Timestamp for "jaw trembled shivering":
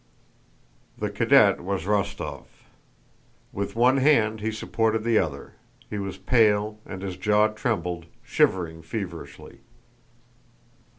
7.17-8.81